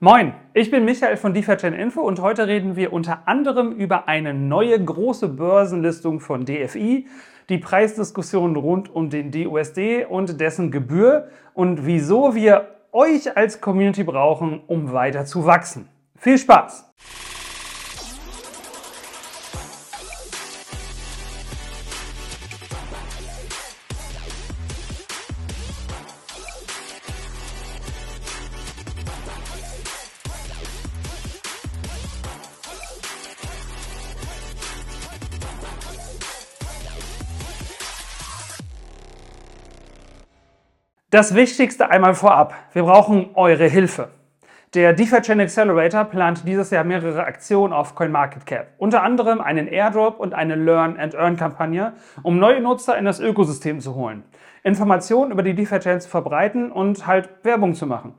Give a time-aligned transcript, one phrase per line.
[0.00, 4.32] Moin, ich bin Michael von DeFi Info und heute reden wir unter anderem über eine
[4.32, 7.08] neue große Börsenlistung von DFI,
[7.48, 14.04] die Preisdiskussion rund um den DUSD und dessen Gebühr und wieso wir euch als Community
[14.04, 15.88] brauchen, um weiter zu wachsen.
[16.14, 16.92] Viel Spaß!
[41.10, 42.52] Das Wichtigste einmal vorab.
[42.74, 44.08] Wir brauchen eure Hilfe.
[44.74, 48.74] Der DeFi Chain Accelerator plant dieses Jahr mehrere Aktionen auf CoinMarketCap.
[48.76, 54.22] Unter anderem einen Airdrop und eine Learn-and-Earn-Kampagne, um neue Nutzer in das Ökosystem zu holen,
[54.64, 58.12] Informationen über die DeFi Chain zu verbreiten und halt Werbung zu machen.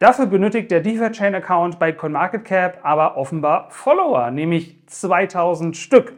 [0.00, 6.14] Dafür benötigt der DeFi Chain Account bei CoinMarketCap aber offenbar Follower, nämlich 2000 Stück.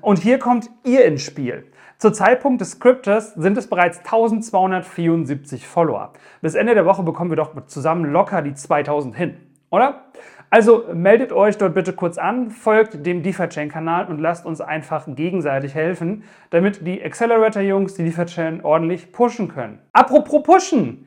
[0.00, 1.70] Und hier kommt ihr ins Spiel.
[2.00, 6.14] Zur Zeitpunkt des Scriptes sind es bereits 1274 Follower.
[6.40, 9.36] Bis Ende der Woche bekommen wir doch zusammen locker die 2000 hin,
[9.68, 10.06] oder?
[10.48, 15.74] Also meldet euch dort bitte kurz an, folgt dem DeFi-Chain-Kanal und lasst uns einfach gegenseitig
[15.74, 19.78] helfen, damit die Accelerator-Jungs die DeFi-Chain ordentlich pushen können.
[19.92, 21.06] Apropos pushen,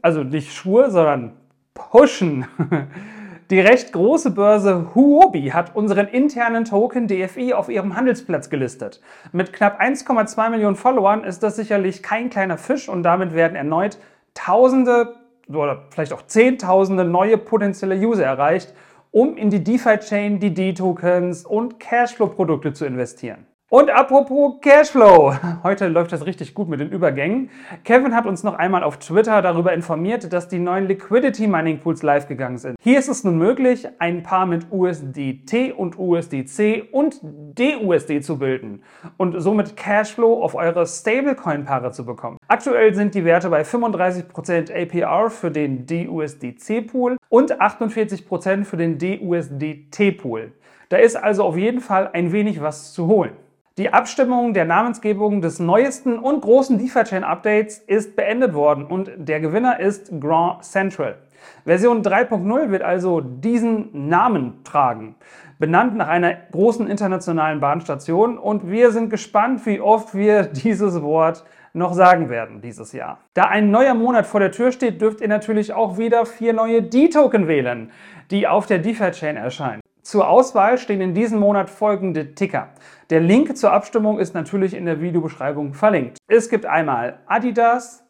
[0.00, 1.34] also nicht Schuhe, sondern
[1.74, 2.46] pushen.
[3.50, 9.00] Die recht große Börse Huobi hat unseren internen Token DFI auf ihrem Handelsplatz gelistet.
[9.32, 13.98] Mit knapp 1,2 Millionen Followern ist das sicherlich kein kleiner Fisch und damit werden erneut
[14.34, 15.16] Tausende
[15.48, 18.72] oder vielleicht auch Zehntausende neue potenzielle User erreicht,
[19.10, 23.48] um in die DeFi-Chain, die D-Tokens und Cashflow-Produkte zu investieren.
[23.72, 25.32] Und apropos Cashflow,
[25.62, 27.50] heute läuft das richtig gut mit den Übergängen.
[27.84, 32.02] Kevin hat uns noch einmal auf Twitter darüber informiert, dass die neuen Liquidity Mining Pools
[32.02, 32.74] live gegangen sind.
[32.82, 38.82] Hier ist es nun möglich, ein Paar mit USDT und USDC und DUSD zu bilden
[39.18, 42.38] und somit Cashflow auf eure Stablecoin-Paare zu bekommen.
[42.48, 50.54] Aktuell sind die Werte bei 35% APR für den DUSDC-Pool und 48% für den DUSDT-Pool.
[50.88, 53.34] Da ist also auf jeden Fall ein wenig was zu holen.
[53.80, 59.40] Die Abstimmung der Namensgebung des neuesten und großen DeFi-Chain Updates ist beendet worden und der
[59.40, 61.16] Gewinner ist Grand Central.
[61.64, 65.14] Version 3.0 wird also diesen Namen tragen,
[65.58, 71.46] benannt nach einer großen internationalen Bahnstation und wir sind gespannt, wie oft wir dieses Wort
[71.72, 73.20] noch sagen werden dieses Jahr.
[73.32, 76.82] Da ein neuer Monat vor der Tür steht, dürft ihr natürlich auch wieder vier neue
[76.82, 77.90] D-Token wählen,
[78.30, 79.79] die auf der DeFi-Chain erscheinen.
[80.10, 82.70] Zur Auswahl stehen in diesem Monat folgende Ticker.
[83.10, 86.18] Der Link zur Abstimmung ist natürlich in der Videobeschreibung verlinkt.
[86.26, 88.04] Es gibt einmal Adidas,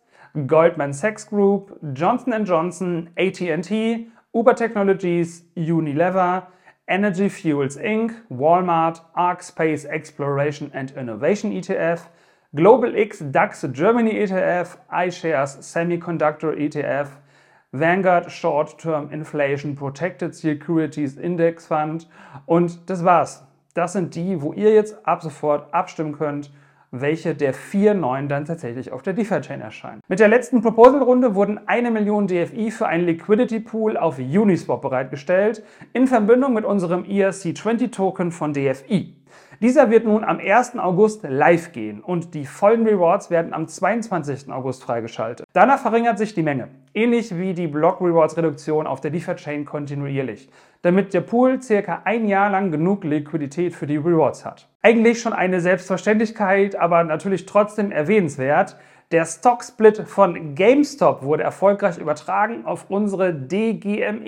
[0.47, 6.47] Goldman Sachs Group, Johnson Johnson, AT&T, Uber Technologies, Unilever,
[6.87, 12.09] Energy Fuels Inc., Walmart, Arc Space Exploration and Innovation ETF,
[12.55, 17.20] Global X DAX Germany ETF, iShares Semiconductor ETF,
[17.73, 22.09] Vanguard Short-Term Inflation Protected Securities Index Fund
[22.45, 23.47] und das war's.
[23.75, 26.51] Das sind die, wo ihr jetzt ab sofort abstimmen könnt,
[26.91, 30.01] welche der vier neuen dann tatsächlich auf der DeFi-Chain erscheinen.
[30.09, 35.63] Mit der letzten Proposal-Runde wurden eine Million DFI für einen Liquidity Pool auf Uniswap bereitgestellt,
[35.93, 39.15] in Verbindung mit unserem ERC20-Token von DFI.
[39.63, 40.79] Dieser wird nun am 1.
[40.79, 44.51] August live gehen und die vollen Rewards werden am 22.
[44.51, 45.47] August freigeschaltet.
[45.53, 50.49] Danach verringert sich die Menge, ähnlich wie die Block Rewards Reduktion auf der DeFi-Chain kontinuierlich,
[50.81, 54.67] damit der Pool circa ein Jahr lang genug Liquidität für die Rewards hat.
[54.81, 58.79] Eigentlich schon eine Selbstverständlichkeit, aber natürlich trotzdem erwähnenswert,
[59.13, 64.21] der Stock-Split von GameStop wurde erfolgreich übertragen auf unsere DGME-D-Token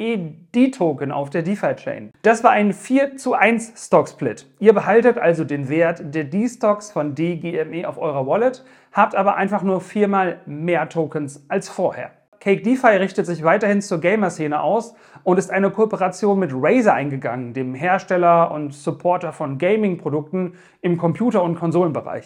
[1.13, 2.11] auf der DeFi-Chain.
[2.23, 4.49] Das war ein 4 zu 1 Stock-Split.
[4.59, 9.63] Ihr behaltet also den Wert der D-Stocks von DGME auf eurer Wallet, habt aber einfach
[9.63, 12.11] nur viermal mehr Tokens als vorher.
[12.41, 17.53] Cake DeFi richtet sich weiterhin zur Gamer-Szene aus und ist eine Kooperation mit Razer eingegangen,
[17.53, 22.25] dem Hersteller und Supporter von Gaming-Produkten im Computer- und Konsolenbereich.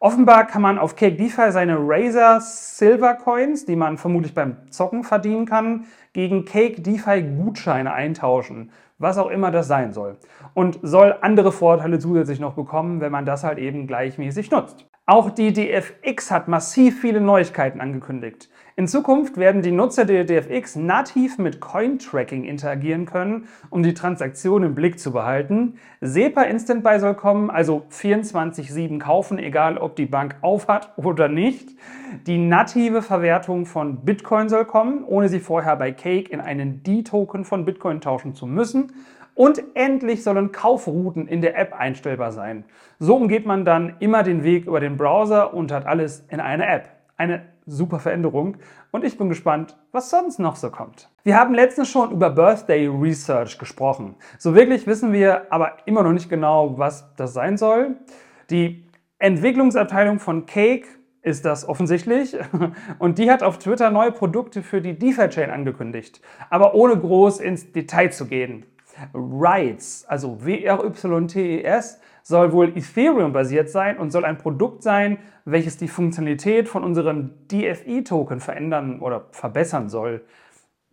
[0.00, 5.02] Offenbar kann man auf Cake DeFi seine Razer Silver Coins, die man vermutlich beim Zocken
[5.02, 10.16] verdienen kann, gegen Cake DeFi Gutscheine eintauschen, was auch immer das sein soll.
[10.54, 14.87] Und soll andere Vorteile zusätzlich noch bekommen, wenn man das halt eben gleichmäßig nutzt.
[15.10, 18.50] Auch die DFX hat massiv viele Neuigkeiten angekündigt.
[18.76, 24.64] In Zukunft werden die Nutzer der DFX nativ mit Coin-Tracking interagieren können, um die Transaktion
[24.64, 25.78] im Blick zu behalten.
[26.02, 31.70] SEPA Instant Buy soll kommen, also 24-7 kaufen, egal ob die Bank aufhat oder nicht.
[32.26, 37.46] Die native Verwertung von Bitcoin soll kommen, ohne sie vorher bei Cake in einen D-Token
[37.46, 38.92] von Bitcoin tauschen zu müssen.
[39.38, 42.64] Und endlich sollen Kaufrouten in der App einstellbar sein.
[42.98, 46.68] So umgeht man dann immer den Weg über den Browser und hat alles in einer
[46.68, 46.88] App.
[47.16, 48.56] Eine super Veränderung
[48.90, 51.08] und ich bin gespannt, was sonst noch so kommt.
[51.22, 54.16] Wir haben letztens schon über Birthday Research gesprochen.
[54.38, 57.94] So wirklich wissen wir aber immer noch nicht genau, was das sein soll.
[58.50, 58.88] Die
[59.20, 60.88] Entwicklungsabteilung von Cake
[61.22, 62.36] ist das offensichtlich.
[62.98, 66.20] Und die hat auf Twitter neue Produkte für die DeFi-Chain angekündigt,
[66.50, 68.66] aber ohne groß ins Detail zu gehen.
[69.14, 76.68] Rights, also W-R-Y-T-E-S, soll wohl Ethereum-basiert sein und soll ein Produkt sein, welches die Funktionalität
[76.68, 80.22] von unserem DFI-Token verändern oder verbessern soll.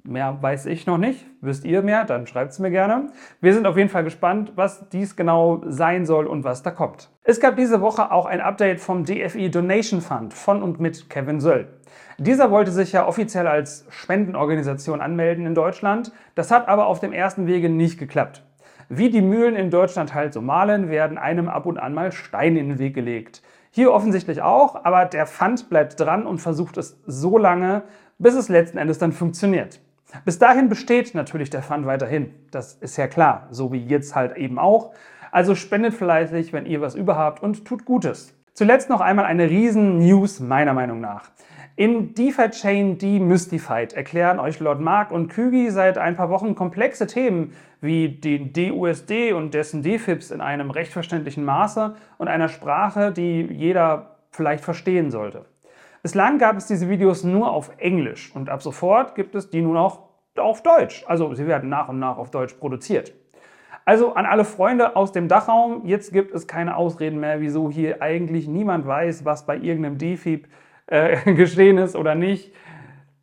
[0.08, 1.26] Mehr weiß ich noch nicht.
[1.42, 2.06] Wisst ihr mehr?
[2.06, 3.08] Dann schreibt es mir gerne.
[3.42, 7.10] Wir sind auf jeden Fall gespannt, was dies genau sein soll und was da kommt.
[7.24, 11.40] Es gab diese Woche auch ein Update vom DFI Donation Fund von und mit Kevin
[11.40, 11.68] Söll.
[12.20, 16.12] Dieser wollte sich ja offiziell als Spendenorganisation anmelden in Deutschland.
[16.36, 18.44] Das hat aber auf dem ersten Wege nicht geklappt.
[18.90, 22.60] Wie die Mühlen in Deutschland halt so malen, werden einem ab und an mal Steine
[22.60, 23.42] in den Weg gelegt.
[23.72, 27.82] Hier offensichtlich auch, aber der Fund bleibt dran und versucht es so lange,
[28.20, 29.82] bis es letzten Endes dann funktioniert.
[30.24, 32.34] Bis dahin besteht natürlich der Fund weiterhin.
[32.52, 34.94] Das ist ja klar, so wie jetzt halt eben auch.
[35.32, 38.34] Also spendet fleißig, wenn ihr was überhabt und tut Gutes.
[38.54, 41.30] Zuletzt noch einmal eine riesen News meiner Meinung nach.
[41.76, 47.06] In DeFi Chain Demystified erklären euch Lord Mark und Kügi seit ein paar Wochen komplexe
[47.06, 53.12] Themen wie den DUSD und dessen DFIPS in einem recht verständlichen Maße und einer Sprache,
[53.12, 55.46] die jeder vielleicht verstehen sollte.
[56.06, 59.76] Bislang gab es diese Videos nur auf Englisch und ab sofort gibt es die nun
[59.76, 60.02] auch
[60.38, 61.04] auf Deutsch.
[61.08, 63.12] Also sie werden nach und nach auf Deutsch produziert.
[63.86, 68.04] Also an alle Freunde aus dem Dachraum, jetzt gibt es keine Ausreden mehr, wieso hier
[68.04, 70.48] eigentlich niemand weiß, was bei irgendeinem DFIP
[70.86, 72.54] äh, geschehen ist oder nicht.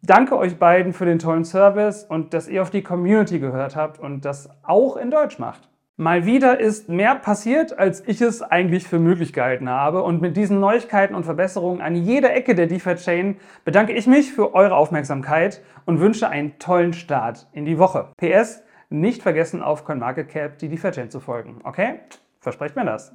[0.02, 4.00] Danke euch beiden für den tollen Service und dass ihr auf die Community gehört habt
[4.00, 5.69] und das auch in Deutsch macht.
[5.99, 10.03] Mal wieder ist mehr passiert, als ich es eigentlich für möglich gehalten habe.
[10.03, 13.37] Und mit diesen Neuigkeiten und Verbesserungen an jeder Ecke der DeFi-Chain
[13.67, 18.09] bedanke ich mich für eure Aufmerksamkeit und wünsche einen tollen Start in die Woche.
[18.17, 21.61] PS, nicht vergessen auf CoinMarketCap die DeFi-Chain zu folgen.
[21.62, 22.00] Okay?
[22.41, 23.12] Versprecht mir das.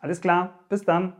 [0.00, 1.12] Alles klar, bis dann.